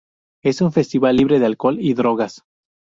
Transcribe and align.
Es 0.41 0.61
un 0.61 0.71
festival 0.71 1.15
libre 1.15 1.37
de 1.37 1.45
alcohol 1.45 1.77
y 1.79 1.93
drogas. 1.93 2.41